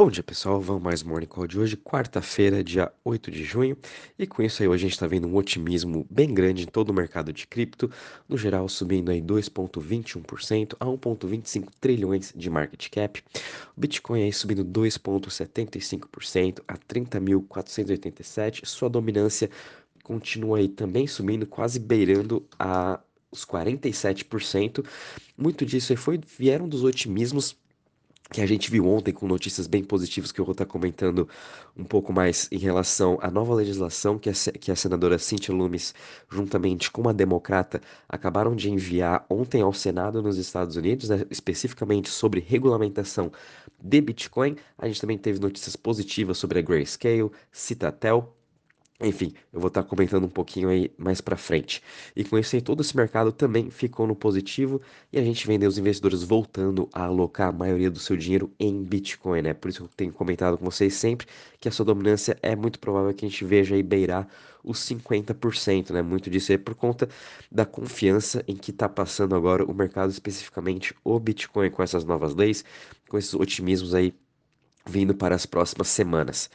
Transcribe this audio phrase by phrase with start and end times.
[0.00, 3.76] Bom dia pessoal, vamos mais Morning Call de hoje, quarta-feira, dia 8 de junho,
[4.16, 6.90] e com isso aí hoje a gente está vendo um otimismo bem grande em todo
[6.90, 7.90] o mercado de cripto,
[8.28, 13.20] no geral subindo aí 2,21% a 1,25 trilhões de market cap,
[13.76, 19.50] o Bitcoin aí subindo 2,75% a 30.487, sua dominância
[20.04, 23.00] continua aí também subindo, quase beirando a
[23.32, 24.86] os 47%,
[25.36, 27.56] muito disso aí foi, vieram dos otimismos
[28.30, 31.28] que a gente viu ontem com notícias bem positivas que eu vou estar comentando
[31.76, 35.94] um pouco mais em relação à nova legislação que a, que a senadora Cynthia Lummis,
[36.30, 42.10] juntamente com a democrata, acabaram de enviar ontem ao Senado nos Estados Unidos, né, especificamente
[42.10, 43.32] sobre regulamentação
[43.80, 44.56] de Bitcoin.
[44.76, 48.37] A gente também teve notícias positivas sobre a Grayscale, Citatel,
[49.00, 51.80] enfim, eu vou estar comentando um pouquinho aí mais para frente.
[52.16, 54.80] E com isso aí, todo esse mercado também ficou no positivo
[55.12, 58.82] e a gente vê os investidores voltando a alocar a maioria do seu dinheiro em
[58.82, 59.54] Bitcoin, né?
[59.54, 61.28] Por isso que eu tenho comentado com vocês sempre
[61.60, 64.26] que a sua dominância é muito provável que a gente veja aí beirar
[64.64, 66.02] os 50%, né?
[66.02, 67.08] Muito disso é por conta
[67.52, 72.34] da confiança em que está passando agora o mercado, especificamente o Bitcoin, com essas novas
[72.34, 72.64] leis,
[73.08, 74.12] com esses otimismos aí
[74.88, 76.50] vindo para as próximas semanas.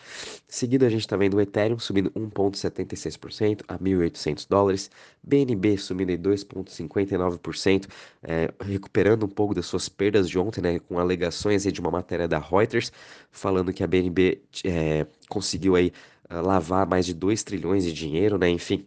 [0.47, 4.89] Seguido, a gente está vendo o Ethereum subindo 1,76% a 1.800 dólares,
[5.21, 7.87] BNB subindo em 2,59%,
[8.23, 12.27] é, recuperando um pouco das suas perdas de ontem, né, com alegações de uma matéria
[12.27, 12.91] da Reuters,
[13.31, 15.91] falando que a BNB é, conseguiu aí
[16.29, 18.85] uh, lavar mais de 2 trilhões de dinheiro, né, enfim,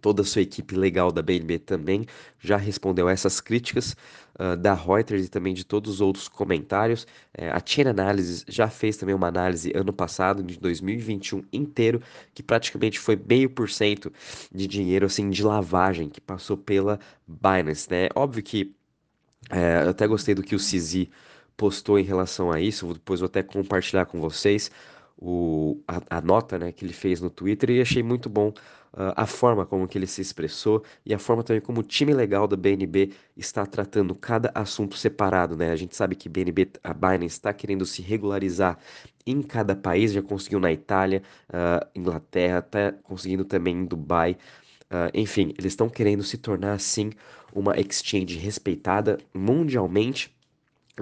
[0.00, 2.06] toda a sua equipe legal da BNB também
[2.38, 3.96] já respondeu a essas críticas
[4.38, 7.06] uh, da Reuters e também de todos os outros comentários.
[7.34, 12.00] É, a Chain Analysis já fez também uma análise ano passado, de 2021 inteiro,
[12.34, 14.12] que praticamente foi meio por cento
[14.52, 18.08] de dinheiro assim de lavagem que passou pela Binance, né?
[18.14, 18.74] Óbvio que
[19.50, 21.08] é, eu até gostei do que o CZ
[21.56, 24.70] postou em relação a isso, depois vou até compartilhar com vocês
[25.18, 29.12] o, a, a, nota né, que ele fez no Twitter e achei muito bom uh,
[29.16, 32.46] a forma como que ele se expressou e a forma também como o time legal
[32.46, 35.70] da BNB está tratando cada assunto separado, né?
[35.70, 38.78] A gente sabe que BNB, a Binance está querendo se regularizar
[39.26, 44.36] em cada país, já conseguiu na Itália, uh, Inglaterra, está conseguindo também em Dubai.
[44.82, 47.10] Uh, enfim, eles estão querendo se tornar assim
[47.52, 50.35] uma exchange respeitada mundialmente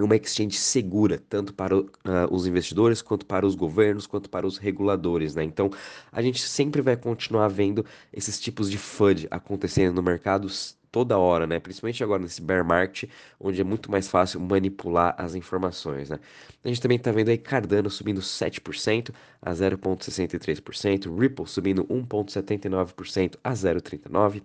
[0.03, 1.85] uma exchange segura, tanto para uh,
[2.29, 5.43] os investidores, quanto para os governos, quanto para os reguladores, né?
[5.43, 5.69] Então,
[6.11, 10.49] a gente sempre vai continuar vendo esses tipos de FUD acontecendo no mercado
[10.91, 11.59] toda hora, né?
[11.59, 16.19] Principalmente agora nesse bear market, onde é muito mais fácil manipular as informações, né?
[16.63, 23.51] A gente também tá vendo aí Cardano subindo 7% a 0.63%, Ripple subindo 1.79% a
[23.51, 24.41] 0.39%,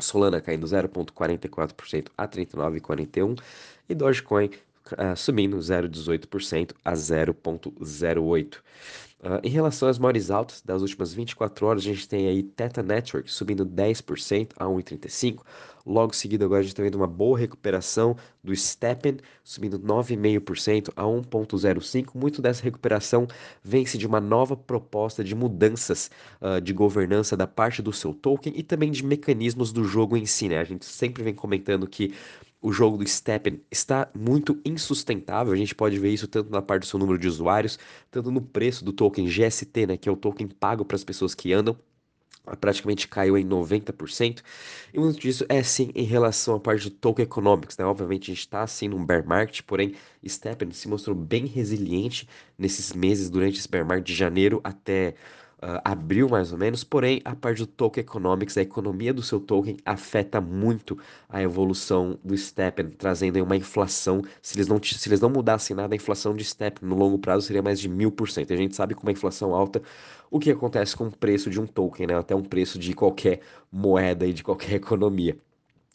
[0.00, 3.40] Solana caindo 0,44% a 39,41
[3.88, 4.50] e Dogecoin
[4.92, 8.56] uh, subindo 0,18% a 0,08%.
[9.22, 12.82] Uh, em relação às maiores altas das últimas 24 horas, a gente tem aí Teta
[12.82, 15.38] Network subindo 10% a 1,35%.
[15.86, 21.02] Logo seguido, agora a gente está vendo uma boa recuperação do Steppen, subindo 9,5% a
[21.02, 22.10] 1,05%.
[22.14, 23.26] Muito dessa recuperação
[23.62, 26.10] vem-se de uma nova proposta de mudanças
[26.40, 30.26] uh, de governança da parte do seu token e também de mecanismos do jogo em
[30.26, 30.48] si.
[30.48, 30.58] Né?
[30.58, 32.14] A gente sempre vem comentando que
[32.62, 35.52] o jogo do Steppen está muito insustentável.
[35.52, 37.78] A gente pode ver isso tanto na parte do seu número de usuários,
[38.10, 41.34] tanto no preço do token GST, né, que é o token pago para as pessoas
[41.34, 41.76] que andam,
[42.60, 44.42] praticamente caiu em 90%.
[44.94, 47.84] E muito disso é sim em relação à parte do token economics, né?
[47.84, 49.94] Obviamente a gente está assim num bear market, porém
[50.26, 55.14] Steppen se mostrou bem resiliente nesses meses durante esse bear market de janeiro até
[55.62, 59.40] uh, abril mais ou menos, porém a parte do token economics, a economia do seu
[59.40, 65.20] token afeta muito a evolução do Steppen, trazendo uma inflação, se eles não, se eles
[65.20, 68.28] não mudassem nada, a inflação de Steppen no longo prazo seria mais de mil por
[68.28, 68.52] cento.
[68.52, 69.80] A gente sabe com uma inflação alta,
[70.30, 72.18] o que acontece com o preço de um token, né?
[72.18, 73.40] até um preço de qualquer
[73.70, 75.36] moeda e de qualquer economia.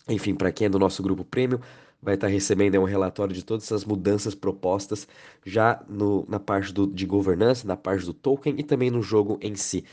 [0.08, 1.60] Enfim, para quem é do nosso grupo premium,
[2.02, 5.08] vai estar recebendo um relatório de todas essas mudanças propostas
[5.46, 9.38] já no, na parte do, de governança, na parte do token e também no jogo
[9.42, 9.84] em si.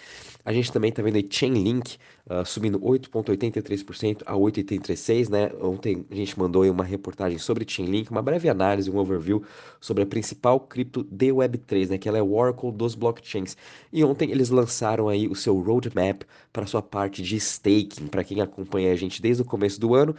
[0.45, 1.97] A gente também está vendo aí Chainlink
[2.27, 5.51] uh, subindo 8,83% a 8,86%, né?
[5.61, 9.43] Ontem a gente mandou aí uma reportagem sobre Chainlink, uma breve análise, um overview
[9.81, 11.99] sobre a principal cripto de Web3, né?
[11.99, 13.57] Que ela é o Oracle dos blockchains.
[13.91, 18.09] E ontem eles lançaram aí o seu roadmap para sua parte de staking.
[18.09, 20.15] Para quem acompanha a gente desde o começo do ano,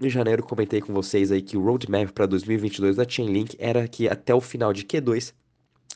[0.00, 4.08] em janeiro comentei com vocês aí que o roadmap para 2022 da Chainlink era que
[4.08, 5.34] até o final de Q2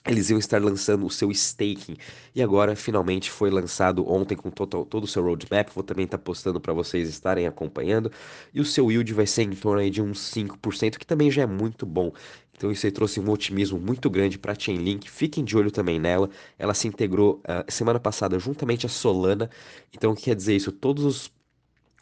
[0.07, 1.97] eles iam estar lançando o seu staking.
[2.35, 5.71] E agora, finalmente, foi lançado ontem com total, todo o seu roadmap.
[5.75, 8.13] Vou também estar tá postando para vocês estarem acompanhando.
[8.53, 11.47] E o seu yield vai ser em torno de uns 5%, que também já é
[11.47, 12.13] muito bom.
[12.57, 15.11] Então isso aí trouxe um otimismo muito grande para a Chainlink.
[15.11, 16.29] Fiquem de olho também nela.
[16.59, 19.49] Ela se integrou uh, semana passada juntamente a Solana.
[19.93, 20.71] Então o que quer dizer isso?
[20.71, 21.33] Todos os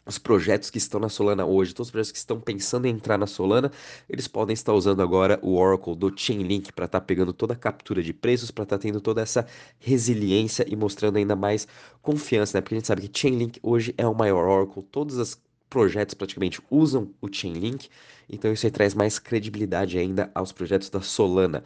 [0.05, 3.17] os projetos que estão na Solana hoje, todos os projetos que estão pensando em entrar
[3.17, 3.71] na Solana,
[4.09, 7.57] eles podem estar usando agora o Oracle do Chainlink para estar tá pegando toda a
[7.57, 9.45] captura de preços, para estar tá tendo toda essa
[9.79, 11.67] resiliência e mostrando ainda mais
[12.01, 12.61] confiança, né?
[12.61, 15.37] Porque a gente sabe que Chainlink hoje é o maior Oracle, todos os
[15.73, 17.89] projetos praticamente usam o Chainlink,
[18.29, 21.63] então isso aí traz mais credibilidade ainda aos projetos da Solana.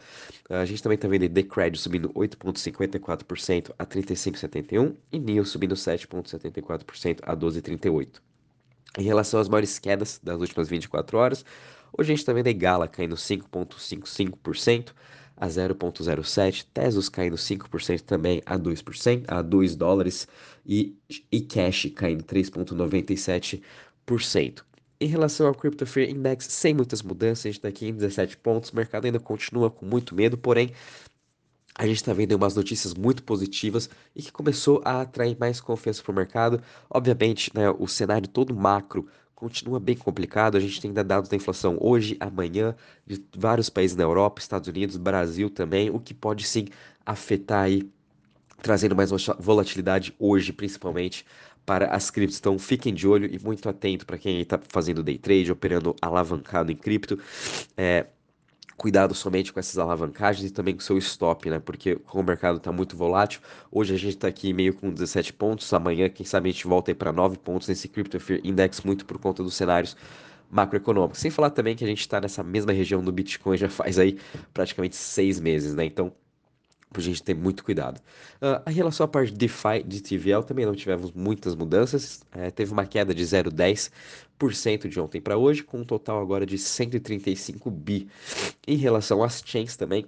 [0.48, 7.36] A gente também está vendo Decred subindo 8,54% a 35,71% e NIO subindo 7,74% a
[7.36, 8.27] 12,38%.
[8.96, 11.44] Em relação às maiores quedas das últimas 24 horas,
[11.96, 14.92] hoje a gente está vendo a Gala caindo 5,55%
[15.36, 20.26] a 0,07%, Tesos caindo 5% também a 2%, a 2 dólares
[20.66, 20.96] e,
[21.30, 24.64] e Cash caindo 3,97%.
[25.00, 28.36] Em relação ao Crypto Fear Index, sem muitas mudanças, a gente está aqui em 17
[28.38, 30.72] pontos, o mercado ainda continua com muito medo, porém
[31.78, 36.02] a gente está vendo umas notícias muito positivas e que começou a atrair mais confiança
[36.02, 36.60] para o mercado.
[36.90, 40.56] Obviamente, né, o cenário todo macro continua bem complicado.
[40.56, 42.74] A gente tem ainda dados da inflação hoje, amanhã,
[43.06, 46.66] de vários países na Europa, Estados Unidos, Brasil também, o que pode sim
[47.06, 47.88] afetar aí,
[48.60, 51.24] trazendo mais volatilidade hoje, principalmente
[51.64, 52.38] para as criptos.
[52.38, 56.72] Então fiquem de olho e muito atento para quem está fazendo day trade, operando alavancado
[56.72, 57.16] em cripto.
[57.76, 58.06] É,
[58.78, 61.58] cuidado somente com essas alavancagens e também com seu stop, né?
[61.58, 63.40] Porque como o mercado está muito volátil,
[63.72, 66.92] hoje a gente está aqui meio com 17 pontos, amanhã quem sabe a gente volta
[66.92, 69.96] aí para 9 pontos nesse Crypto Fear Index, muito por conta dos cenários
[70.48, 71.18] macroeconômicos.
[71.18, 74.16] Sem falar também que a gente está nessa mesma região do Bitcoin já faz aí
[74.54, 75.84] praticamente seis meses, né?
[75.84, 76.12] Então
[76.96, 78.00] a gente ter muito cuidado.
[78.40, 82.22] Uh, em relação à parte de DeFi de TVL, também não tivemos muitas mudanças.
[82.32, 86.56] É, teve uma queda de 0,10% de ontem para hoje, com um total agora de
[86.56, 88.08] 135 bi.
[88.66, 90.06] Em relação às chains também,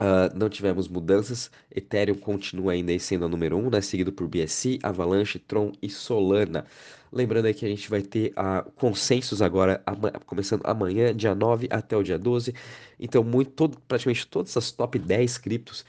[0.00, 1.50] Uh, não tivemos mudanças.
[1.74, 3.80] Ethereum continua ainda sendo a número 1, um, né?
[3.80, 6.66] seguido por BSC, Avalanche, Tron e Solana.
[7.12, 9.80] Lembrando aí que a gente vai ter uh, consensos agora,
[10.26, 12.52] começando amanhã, dia 9 até o dia 12.
[12.98, 15.84] Então, muito, todo, praticamente todas as top 10 criptos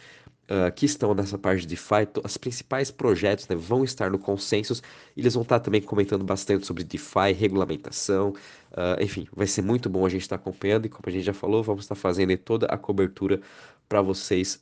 [0.49, 4.81] uh, que estão nessa parte de DeFi, os principais projetos né, vão estar no consensus.
[5.15, 8.29] E eles vão estar também comentando bastante sobre DeFi, regulamentação,
[8.71, 10.85] uh, enfim, vai ser muito bom a gente estar acompanhando.
[10.85, 13.41] E como a gente já falou, vamos estar fazendo toda a cobertura
[13.87, 14.61] para vocês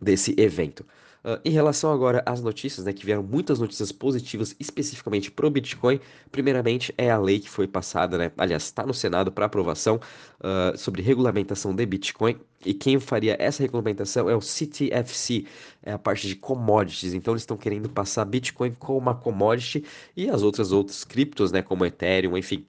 [0.00, 0.84] desse evento.
[1.24, 5.50] Uh, em relação agora às notícias, né, que vieram muitas notícias positivas especificamente para o
[5.50, 5.98] Bitcoin,
[6.30, 9.98] primeiramente é a lei que foi passada, né, aliás, está no Senado para aprovação
[10.40, 15.46] uh, sobre regulamentação de Bitcoin, e quem faria essa regulamentação é o CTFC,
[15.82, 19.82] é a parte de commodities, então eles estão querendo passar Bitcoin como uma commodity
[20.14, 22.66] e as outras outras criptos, né, como Ethereum, enfim,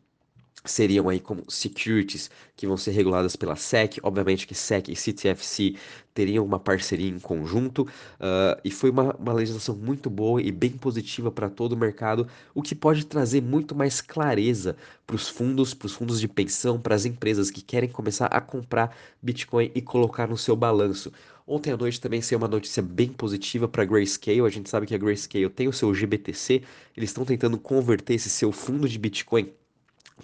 [0.72, 4.00] seriam aí como securities que vão ser reguladas pela SEC.
[4.04, 5.76] Obviamente que SEC e CTFC
[6.14, 10.72] teriam uma parceria em conjunto uh, e foi uma, uma legislação muito boa e bem
[10.72, 15.74] positiva para todo o mercado, o que pode trazer muito mais clareza para os fundos,
[15.74, 19.82] para os fundos de pensão, para as empresas que querem começar a comprar Bitcoin e
[19.82, 21.12] colocar no seu balanço.
[21.48, 24.42] Ontem à noite também saiu uma notícia bem positiva para a Grayscale.
[24.42, 26.64] A gente sabe que a Grayscale tem o seu GBTC,
[26.98, 29.52] eles estão tentando converter esse seu fundo de Bitcoin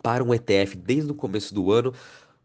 [0.01, 1.93] para um ETF desde o começo do ano.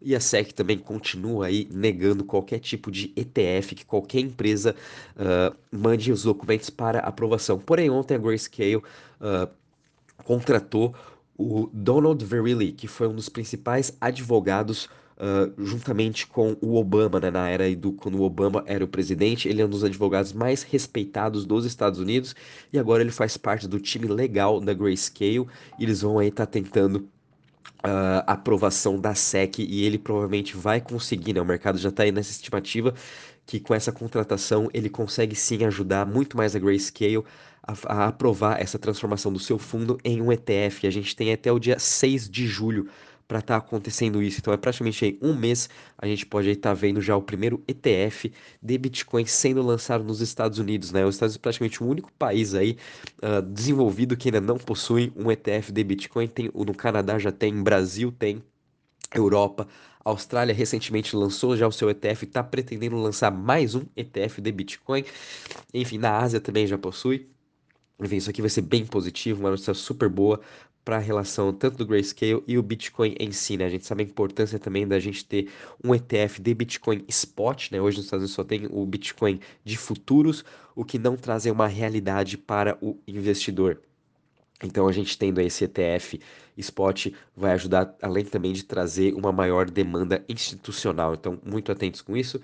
[0.00, 4.74] E a SEC também continua aí negando qualquer tipo de ETF que qualquer empresa
[5.16, 7.58] uh, mande os documentos para aprovação.
[7.58, 9.48] Porém, ontem a Grayscale uh,
[10.22, 10.94] contratou
[11.36, 17.30] o Donald Verrilli, que foi um dos principais advogados Uh, juntamente com o Obama, né,
[17.30, 20.62] na era do quando o Obama era o presidente, ele é um dos advogados mais
[20.62, 22.36] respeitados dos Estados Unidos
[22.70, 25.46] e agora ele faz parte do time legal da Grayscale.
[25.78, 27.08] E eles vão aí estar tá tentando
[27.84, 31.40] uh, aprovação da SEC e ele provavelmente vai conseguir, né?
[31.40, 32.94] O mercado já está aí nessa estimativa
[33.46, 37.24] que com essa contratação ele consegue sim ajudar muito mais a Grayscale
[37.62, 40.86] a, a aprovar essa transformação do seu fundo em um ETF.
[40.86, 42.88] A gente tem até o dia 6 de julho
[43.26, 44.38] para estar tá acontecendo isso.
[44.40, 45.68] Então é praticamente aí um mês
[45.98, 50.20] a gente pode estar tá vendo já o primeiro ETF de Bitcoin sendo lançado nos
[50.20, 51.04] Estados Unidos, né?
[51.04, 52.76] Os Estados Unidos é praticamente o único país aí
[53.22, 56.28] uh, desenvolvido que ainda não possui um ETF de Bitcoin.
[56.28, 58.42] Tem, no Canadá já tem, Brasil tem,
[59.14, 59.66] Europa,
[60.04, 64.52] a Austrália recentemente lançou já o seu ETF, está pretendendo lançar mais um ETF de
[64.52, 65.04] Bitcoin.
[65.74, 67.28] Enfim, na Ásia também já possui.
[68.00, 70.40] Enfim, isso aqui vai ser bem positivo, uma notícia super boa
[70.86, 73.64] para a relação tanto do Grayscale e o Bitcoin em si, né?
[73.64, 75.50] A gente sabe a importância também da gente ter
[75.82, 77.80] um ETF de Bitcoin Spot, né?
[77.80, 80.44] Hoje nos Estados Unidos só tem o Bitcoin de futuros,
[80.76, 83.80] o que não traz uma realidade para o investidor.
[84.62, 86.20] Então a gente tendo esse ETF
[86.56, 91.14] Spot vai ajudar, além também de trazer uma maior demanda institucional.
[91.14, 92.40] Então, muito atentos com isso.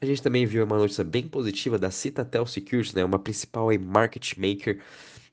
[0.00, 4.34] A gente também viu uma notícia bem positiva da Citadel Securities, né, uma principal market
[4.38, 4.80] maker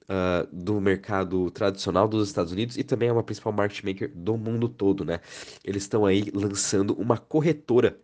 [0.10, 4.36] uh, do mercado tradicional dos Estados Unidos e também é uma principal market maker do
[4.36, 5.20] mundo todo, né?
[5.63, 7.98] Eles estão aí lançando uma corretora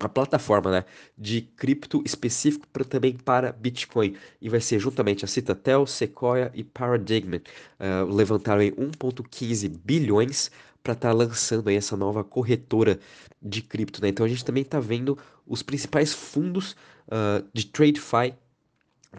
[0.00, 0.84] a plataforma né,
[1.16, 4.14] de cripto específico pra, também para Bitcoin.
[4.40, 7.34] E vai ser juntamente a Citadel, Sequoia e Paradigm.
[7.34, 10.52] Uh, levantaram 1,15 bilhões
[10.82, 13.00] para estar tá lançando aí essa nova corretora
[13.42, 14.00] de cripto.
[14.00, 14.08] Né?
[14.08, 16.76] Então a gente também está vendo os principais fundos
[17.08, 18.34] uh, de TradeFi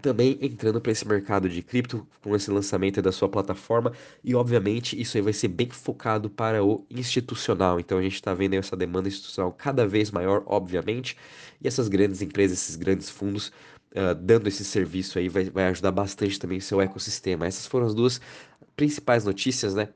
[0.00, 3.92] também entrando para esse mercado de cripto com esse lançamento da sua plataforma.
[4.24, 7.78] E obviamente isso aí vai ser bem focado para o institucional.
[7.78, 11.16] Então a gente está vendo essa demanda institucional cada vez maior obviamente.
[11.60, 13.48] E essas grandes empresas esses grandes fundos
[13.92, 17.46] uh, dando esse serviço aí vai, vai ajudar bastante também o seu ecossistema.
[17.46, 18.20] Essas foram as duas
[18.76, 19.88] principais notícias né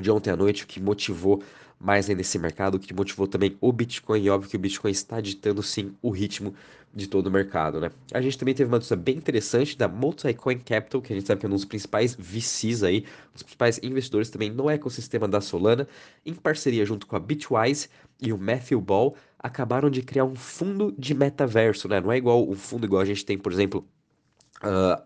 [0.00, 1.42] de ontem à noite o que motivou
[1.80, 4.90] mais ainda esse mercado, o que motivou também o Bitcoin, e óbvio que o Bitcoin
[4.90, 6.54] está ditando sim o ritmo
[6.92, 7.90] de todo o mercado, né?
[8.12, 11.40] A gente também teve uma notícia bem interessante da Multicoin Capital, que a gente sabe
[11.40, 15.40] que é um dos principais VCs aí, um dos principais investidores também no ecossistema da
[15.40, 15.88] Solana,
[16.26, 17.88] em parceria junto com a Bitwise
[18.20, 22.00] e o Matthew Ball, acabaram de criar um fundo de metaverso, né?
[22.00, 23.86] Não é igual um fundo igual a gente tem, por exemplo,
[24.62, 25.02] uh,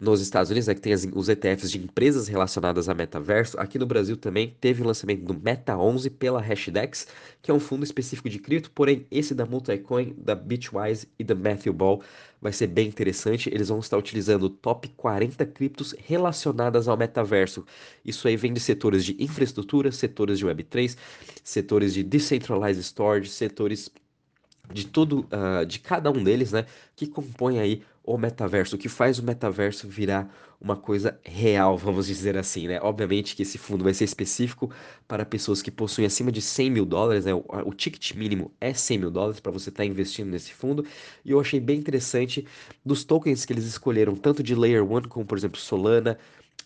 [0.00, 3.78] nos Estados Unidos, né, que tem as, os ETFs de empresas relacionadas a metaverso, aqui
[3.78, 7.06] no Brasil também teve o lançamento do Meta 11 pela Hashdex,
[7.42, 11.34] que é um fundo específico de cripto, porém esse da Multicoin, da Bitwise e da
[11.34, 12.02] Matthew Ball
[12.40, 13.50] vai ser bem interessante.
[13.52, 17.66] Eles vão estar utilizando o top 40 criptos relacionadas ao metaverso.
[18.02, 20.96] Isso aí vem de setores de infraestrutura, setores de Web3,
[21.44, 23.90] setores de decentralized storage, setores
[24.72, 26.64] de tudo, uh, de cada um deles, né,
[26.94, 27.82] que compõe aí
[28.14, 30.28] o metaverso, o que faz o metaverso virar
[30.60, 32.80] uma coisa real, vamos dizer assim, né?
[32.82, 34.70] Obviamente que esse fundo vai ser específico
[35.06, 37.32] para pessoas que possuem acima de 100 mil dólares, né?
[37.32, 40.84] O, ticket mínimo é 100 mil dólares para você estar tá investindo nesse fundo.
[41.24, 42.46] E eu achei bem interessante
[42.84, 46.18] dos tokens que eles escolheram, tanto de Layer 1 como, por exemplo, Solana,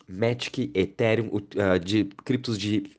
[0.08, 2.90] Matic, Ethereum, uh, de criptos de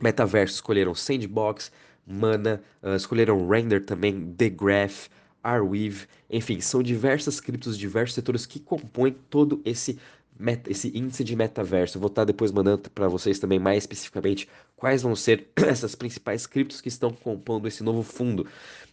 [0.00, 1.70] metaverso, escolheram Sandbox,
[2.06, 5.08] Mana, uh, escolheram Render também, The Graph,
[5.44, 9.98] Arweave, enfim, são diversas criptos, diversos setores que compõem todo esse
[10.36, 11.98] Meta, esse índice de metaverso.
[11.98, 16.80] Vou estar depois mandando para vocês também mais especificamente quais vão ser essas principais criptos
[16.80, 18.46] que estão compondo esse novo fundo.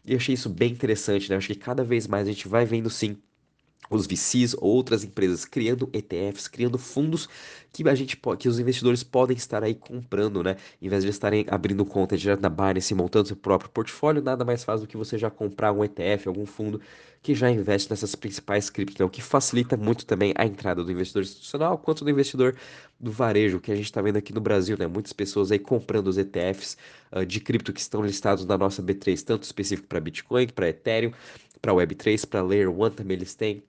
[0.06, 1.36] E eu achei isso bem interessante, né?
[1.36, 3.18] Eu acho que cada vez mais a gente vai vendo sim
[3.90, 7.28] os VCs ou outras empresas criando ETFs, criando fundos
[7.74, 10.58] que a gente que os investidores podem estar aí comprando, né?
[10.82, 14.44] Em vez de estarem abrindo conta direto na Binance e montando seu próprio portfólio, nada
[14.44, 16.82] mais faz do que você já comprar um ETF, algum fundo
[17.22, 19.06] que já investe nessas principais criptos, né?
[19.06, 22.56] o que facilita muito também a entrada do investidor institucional quanto do investidor
[23.00, 24.88] do varejo, que a gente está vendo aqui no Brasil, né?
[24.88, 26.78] Muitas pessoas aí comprando os ETFs
[27.12, 31.12] uh, de cripto que estão listados na nossa B3, tanto específico para Bitcoin, para Ethereum,
[31.62, 33.64] para Web3, para Layer 1 também eles têm.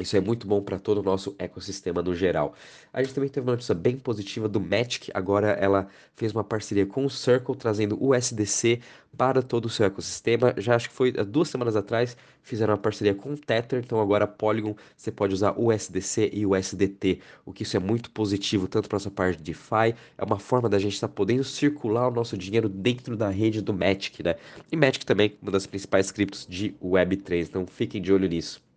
[0.00, 2.54] Isso é muito bom para todo o nosso ecossistema no geral.
[2.92, 5.08] A gente também teve uma notícia bem positiva do Matic.
[5.14, 8.80] Agora ela fez uma parceria com o Circle, trazendo o USDC
[9.16, 10.54] para todo o seu ecossistema.
[10.56, 13.80] Já acho que foi duas semanas atrás, fizeram uma parceria com o Tether.
[13.84, 17.20] Então agora Polygon você pode usar o USDC e o USDT.
[17.44, 19.94] O que isso é muito positivo, tanto para essa parte de DeFi.
[20.16, 23.60] É uma forma da gente estar tá podendo circular o nosso dinheiro dentro da rede
[23.60, 24.36] do Matic, né?
[24.70, 27.48] E Matic também, uma das principais criptos de Web3.
[27.48, 28.67] Então fiquem de olho nisso.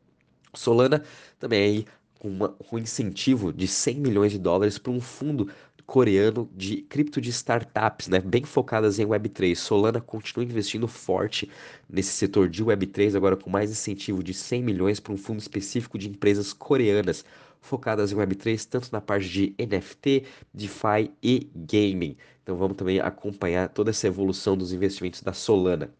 [0.53, 1.03] Solana
[1.39, 1.85] também aí
[2.19, 5.49] com, uma, um incentivo de 100 milhões de dólares para um fundo
[5.85, 9.55] coreano de cripto de startups, né, bem focadas em Web3.
[9.55, 11.49] Solana continua investindo forte
[11.89, 15.97] nesse setor de Web3, agora com mais incentivo de 100 milhões para um fundo específico
[15.97, 17.25] de empresas coreanas
[17.59, 22.15] focadas em Web3, tanto na parte de NFT, DeFi e gaming.
[22.41, 25.93] Então vamos também acompanhar toda essa evolução dos investimentos da Solana.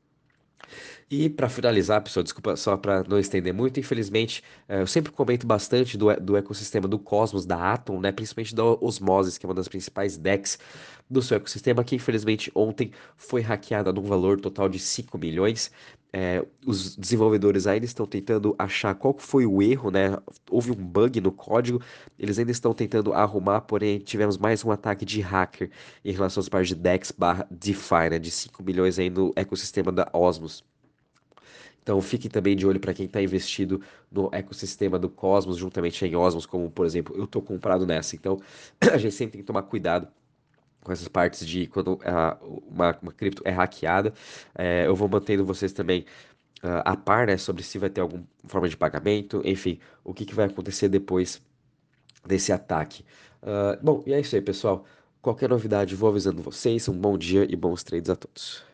[1.13, 5.45] E para finalizar, pessoal, desculpa só para não estender muito, infelizmente, eh, eu sempre comento
[5.45, 8.13] bastante do, do ecossistema do Cosmos, da Atom, né?
[8.13, 10.57] Principalmente da Osmosis, que é uma das principais DEX
[11.09, 15.69] do seu ecossistema, que infelizmente ontem foi hackeada num valor total de 5 milhões.
[16.13, 20.17] É, os desenvolvedores ainda estão tentando achar qual foi o erro, né?
[20.49, 21.81] Houve um bug no código,
[22.17, 25.69] eles ainda estão tentando arrumar, porém tivemos mais um ataque de hacker
[26.05, 28.19] em relação às partes de DEX barra DeFi, né?
[28.19, 30.70] De 5 milhões aí no ecossistema da Osmos.
[31.81, 36.15] Então fiquem também de olho para quem está investido no ecossistema do Cosmos, juntamente em
[36.15, 38.15] Osmos, como por exemplo, eu estou comprado nessa.
[38.15, 38.39] Então
[38.93, 40.07] a gente sempre tem que tomar cuidado
[40.83, 44.13] com essas partes de quando a, uma, uma cripto é hackeada.
[44.55, 46.05] É, eu vou mantendo vocês também
[46.63, 50.25] uh, a par, né, sobre se vai ter alguma forma de pagamento, enfim, o que,
[50.25, 51.41] que vai acontecer depois
[52.25, 53.03] desse ataque.
[53.41, 54.85] Uh, bom, e é isso aí, pessoal.
[55.21, 56.87] Qualquer novidade, vou avisando vocês.
[56.89, 58.70] Um bom dia e bons trades a todos.